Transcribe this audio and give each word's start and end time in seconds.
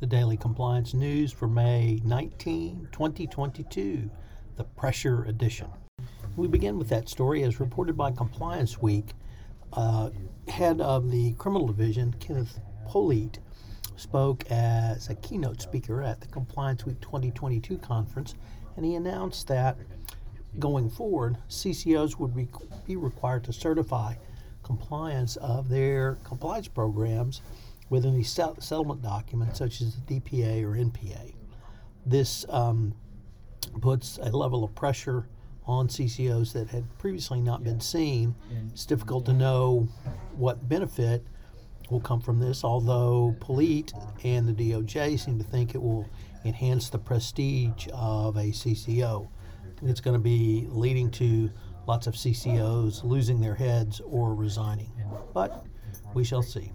The 0.00 0.06
Daily 0.06 0.36
Compliance 0.36 0.94
News 0.94 1.32
for 1.32 1.48
May 1.48 2.00
19, 2.04 2.90
2022, 2.92 4.08
the 4.54 4.62
Pressure 4.62 5.24
Edition. 5.24 5.66
We 6.36 6.46
begin 6.46 6.78
with 6.78 6.88
that 6.90 7.08
story 7.08 7.42
as 7.42 7.58
reported 7.58 7.96
by 7.96 8.12
Compliance 8.12 8.80
Week. 8.80 9.06
Uh, 9.72 10.10
head 10.46 10.80
of 10.80 11.10
the 11.10 11.32
Criminal 11.32 11.66
Division, 11.66 12.14
Kenneth 12.20 12.60
Polite, 12.86 13.40
spoke 13.96 14.48
as 14.52 15.10
a 15.10 15.16
keynote 15.16 15.60
speaker 15.60 16.00
at 16.00 16.20
the 16.20 16.28
Compliance 16.28 16.86
Week 16.86 17.00
2022 17.00 17.76
conference, 17.78 18.36
and 18.76 18.86
he 18.86 18.94
announced 18.94 19.48
that 19.48 19.78
going 20.60 20.88
forward, 20.88 21.38
CCOs 21.48 22.20
would 22.20 22.36
be, 22.36 22.46
be 22.86 22.94
required 22.94 23.42
to 23.42 23.52
certify 23.52 24.14
compliance 24.62 25.34
of 25.36 25.68
their 25.68 26.18
compliance 26.22 26.68
programs 26.68 27.42
with 27.90 28.04
any 28.04 28.22
settlement 28.22 29.02
document, 29.02 29.56
such 29.56 29.80
as 29.80 29.96
the 29.96 30.20
DPA 30.20 30.62
or 30.62 30.76
NPA. 30.76 31.34
This 32.04 32.44
um, 32.48 32.94
puts 33.80 34.18
a 34.22 34.30
level 34.30 34.64
of 34.64 34.74
pressure 34.74 35.28
on 35.66 35.88
CCOs 35.88 36.52
that 36.54 36.68
had 36.68 36.84
previously 36.98 37.40
not 37.40 37.62
been 37.62 37.80
seen. 37.80 38.34
It's 38.72 38.86
difficult 38.86 39.26
to 39.26 39.32
know 39.32 39.88
what 40.36 40.66
benefit 40.68 41.26
will 41.90 42.00
come 42.00 42.20
from 42.20 42.38
this, 42.38 42.64
although 42.64 43.36
Polite 43.40 43.92
and 44.24 44.46
the 44.48 44.52
DOJ 44.52 45.18
seem 45.18 45.38
to 45.38 45.44
think 45.44 45.74
it 45.74 45.82
will 45.82 46.06
enhance 46.44 46.88
the 46.90 46.98
prestige 46.98 47.88
of 47.92 48.36
a 48.36 48.44
CCO. 48.50 49.28
It's 49.82 50.00
going 50.00 50.14
to 50.14 50.22
be 50.22 50.66
leading 50.70 51.10
to 51.12 51.50
lots 51.86 52.06
of 52.06 52.14
CCOs 52.14 53.04
losing 53.04 53.40
their 53.40 53.54
heads 53.54 54.00
or 54.04 54.34
resigning. 54.34 54.92
But 55.32 55.64
we 56.14 56.24
shall 56.24 56.42
see. 56.42 56.72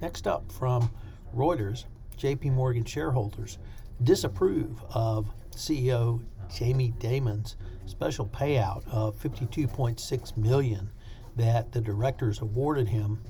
Next 0.00 0.28
up 0.28 0.50
from 0.52 0.90
Reuters, 1.34 1.84
JP 2.16 2.52
Morgan 2.52 2.84
shareholders 2.84 3.58
disapprove 4.04 4.80
of 4.90 5.26
CEO 5.50 6.22
Jamie 6.54 6.94
Dimon's 6.98 7.56
special 7.86 8.26
payout 8.26 8.86
of 8.88 9.20
52.6 9.20 10.36
million 10.36 10.90
that 11.36 11.72
the 11.72 11.80
directors 11.80 12.40
awarded 12.40 12.88
him 12.88 13.20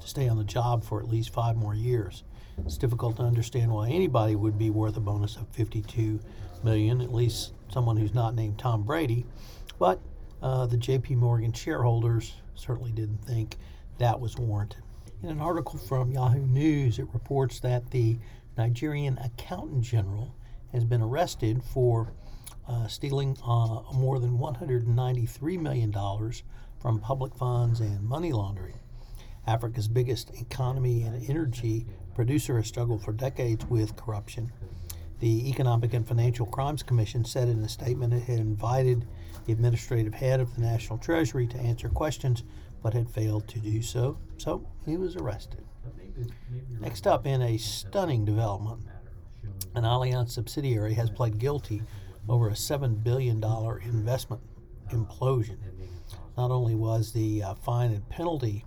to 0.00 0.08
stay 0.08 0.28
on 0.28 0.38
the 0.38 0.44
job 0.44 0.82
for 0.82 1.00
at 1.00 1.08
least 1.08 1.32
5 1.32 1.56
more 1.56 1.74
years. 1.74 2.24
It's 2.64 2.78
difficult 2.78 3.16
to 3.16 3.22
understand 3.22 3.70
why 3.70 3.90
anybody 3.90 4.36
would 4.36 4.58
be 4.58 4.70
worth 4.70 4.96
a 4.96 5.00
bonus 5.00 5.36
of 5.36 5.48
52 5.48 6.18
million, 6.62 7.00
at 7.00 7.12
least 7.12 7.52
someone 7.68 7.96
who's 7.96 8.14
not 8.14 8.34
named 8.34 8.58
Tom 8.58 8.84
Brady, 8.84 9.26
but 9.78 10.00
uh, 10.42 10.66
the 10.66 10.76
JP 10.76 11.16
Morgan 11.16 11.52
shareholders 11.52 12.34
certainly 12.54 12.92
didn't 12.92 13.24
think 13.24 13.56
that 13.98 14.18
was 14.18 14.36
warranted. 14.36 14.82
In 15.24 15.30
an 15.30 15.40
article 15.40 15.78
from 15.78 16.10
Yahoo 16.10 16.46
News, 16.46 16.98
it 16.98 17.08
reports 17.14 17.58
that 17.60 17.92
the 17.92 18.18
Nigerian 18.58 19.16
Accountant 19.16 19.80
General 19.80 20.34
has 20.70 20.84
been 20.84 21.00
arrested 21.00 21.62
for 21.64 22.12
uh, 22.68 22.88
stealing 22.88 23.34
uh, 23.42 23.80
more 23.94 24.18
than 24.18 24.36
$193 24.36 25.58
million 25.58 25.90
from 26.78 27.00
public 27.00 27.34
funds 27.36 27.80
and 27.80 28.02
money 28.02 28.34
laundering. 28.34 28.78
Africa's 29.46 29.88
biggest 29.88 30.28
economy 30.38 31.04
and 31.04 31.26
energy 31.30 31.86
producer 32.14 32.58
has 32.58 32.66
struggled 32.66 33.02
for 33.02 33.14
decades 33.14 33.64
with 33.64 33.96
corruption. 33.96 34.52
The 35.20 35.48
Economic 35.48 35.94
and 35.94 36.06
Financial 36.06 36.44
Crimes 36.44 36.82
Commission 36.82 37.24
said 37.24 37.48
in 37.48 37.64
a 37.64 37.68
statement 37.70 38.12
it 38.12 38.24
had 38.24 38.40
invited 38.40 39.06
the 39.46 39.54
administrative 39.54 40.12
head 40.12 40.40
of 40.40 40.54
the 40.54 40.60
National 40.60 40.98
Treasury 40.98 41.46
to 41.46 41.58
answer 41.58 41.88
questions 41.88 42.42
but 42.84 42.92
had 42.92 43.08
failed 43.08 43.48
to 43.48 43.58
do 43.58 43.80
so, 43.80 44.18
so 44.36 44.62
he 44.84 44.98
was 44.98 45.16
arrested. 45.16 45.64
Next 46.80 47.06
up, 47.06 47.26
in 47.26 47.40
a 47.40 47.56
stunning 47.56 48.26
development, 48.26 48.82
an 49.74 49.84
Allianz 49.84 50.32
subsidiary 50.32 50.92
has 50.92 51.08
pled 51.08 51.38
guilty 51.38 51.82
over 52.28 52.48
a 52.48 52.52
$7 52.52 53.02
billion 53.02 53.42
investment 53.82 54.42
implosion. 54.90 55.56
Not 56.36 56.50
only 56.50 56.74
was 56.74 57.12
the 57.14 57.42
uh, 57.42 57.54
fine 57.54 57.90
and 57.90 58.06
penalty 58.10 58.66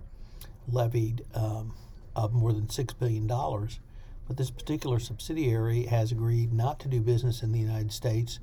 levied 0.66 1.24
um, 1.34 1.76
of 2.16 2.32
more 2.32 2.52
than 2.52 2.66
$6 2.66 2.98
billion, 2.98 3.28
but 3.28 4.36
this 4.36 4.50
particular 4.50 4.98
subsidiary 4.98 5.84
has 5.84 6.10
agreed 6.10 6.52
not 6.52 6.80
to 6.80 6.88
do 6.88 7.00
business 7.00 7.44
in 7.44 7.52
the 7.52 7.60
United 7.60 7.92
States 7.92 8.40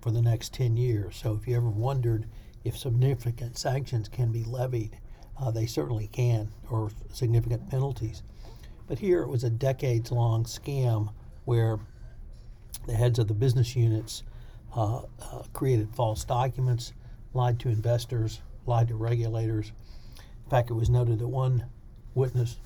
for 0.00 0.10
the 0.10 0.22
next 0.22 0.54
10 0.54 0.78
years. 0.78 1.16
So 1.16 1.34
if 1.34 1.46
you 1.46 1.56
ever 1.56 1.68
wondered 1.68 2.26
if 2.64 2.76
significant 2.76 3.58
sanctions 3.58 4.08
can 4.08 4.32
be 4.32 4.44
levied, 4.44 4.98
uh, 5.40 5.50
they 5.50 5.66
certainly 5.66 6.08
can, 6.08 6.48
or 6.70 6.90
significant 7.12 7.68
penalties. 7.70 8.22
But 8.86 8.98
here 8.98 9.22
it 9.22 9.28
was 9.28 9.44
a 9.44 9.50
decades 9.50 10.10
long 10.10 10.44
scam 10.44 11.12
where 11.44 11.78
the 12.86 12.94
heads 12.94 13.18
of 13.18 13.28
the 13.28 13.34
business 13.34 13.74
units 13.76 14.22
uh, 14.76 15.02
uh, 15.20 15.42
created 15.52 15.94
false 15.94 16.24
documents, 16.24 16.92
lied 17.32 17.58
to 17.60 17.68
investors, 17.68 18.40
lied 18.66 18.88
to 18.88 18.94
regulators. 18.94 19.72
In 20.44 20.50
fact, 20.50 20.70
it 20.70 20.74
was 20.74 20.90
noted 20.90 21.18
that 21.18 21.28
one 21.28 21.64
witness 22.14 22.56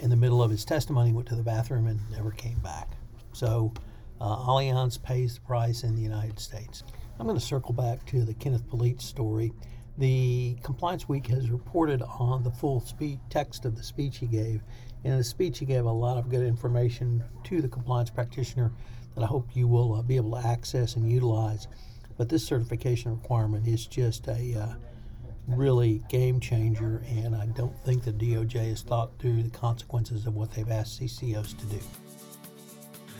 in 0.00 0.10
the 0.10 0.16
middle 0.16 0.42
of 0.42 0.50
his 0.50 0.64
testimony 0.64 1.12
went 1.12 1.28
to 1.28 1.34
the 1.34 1.42
bathroom 1.42 1.86
and 1.86 2.00
never 2.10 2.30
came 2.30 2.58
back. 2.58 2.92
So 3.32 3.72
uh, 4.20 4.36
Allianz 4.36 5.02
pays 5.02 5.34
the 5.34 5.40
price 5.42 5.82
in 5.82 5.94
the 5.94 6.02
United 6.02 6.38
States. 6.38 6.82
I'm 7.20 7.26
going 7.26 7.38
to 7.38 7.44
circle 7.44 7.74
back 7.74 8.06
to 8.06 8.24
the 8.24 8.34
Kenneth 8.34 8.68
Polite 8.68 9.00
story. 9.00 9.52
The 9.98 10.56
Compliance 10.62 11.08
Week 11.08 11.26
has 11.26 11.50
reported 11.50 12.00
on 12.00 12.44
the 12.44 12.50
full 12.52 12.80
speech, 12.80 13.18
text 13.28 13.64
of 13.64 13.76
the 13.76 13.82
speech 13.82 14.18
he 14.18 14.26
gave. 14.26 14.62
In 15.02 15.16
the 15.16 15.24
speech, 15.24 15.58
he 15.58 15.64
gave 15.64 15.84
a 15.84 15.90
lot 15.90 16.16
of 16.16 16.28
good 16.28 16.46
information 16.46 17.24
to 17.42 17.60
the 17.60 17.66
compliance 17.68 18.08
practitioner 18.08 18.70
that 19.16 19.24
I 19.24 19.26
hope 19.26 19.48
you 19.56 19.66
will 19.66 19.94
uh, 19.96 20.02
be 20.02 20.14
able 20.14 20.40
to 20.40 20.46
access 20.46 20.94
and 20.94 21.10
utilize. 21.10 21.66
But 22.16 22.28
this 22.28 22.46
certification 22.46 23.10
requirement 23.10 23.66
is 23.66 23.84
just 23.88 24.28
a 24.28 24.54
uh, 24.54 24.74
really 25.48 26.04
game 26.08 26.38
changer, 26.38 27.02
and 27.08 27.34
I 27.34 27.46
don't 27.46 27.76
think 27.84 28.04
the 28.04 28.12
DOJ 28.12 28.68
has 28.68 28.82
thought 28.82 29.18
through 29.18 29.42
the 29.42 29.50
consequences 29.50 30.24
of 30.24 30.36
what 30.36 30.52
they've 30.52 30.70
asked 30.70 31.00
CCOs 31.00 31.58
to 31.58 31.66
do. 31.66 31.80